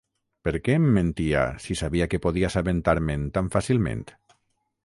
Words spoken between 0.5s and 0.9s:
què em